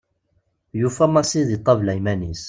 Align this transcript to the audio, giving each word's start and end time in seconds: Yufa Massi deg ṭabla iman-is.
Yufa 0.79 1.05
Massi 1.13 1.41
deg 1.49 1.61
ṭabla 1.67 1.93
iman-is. 1.99 2.39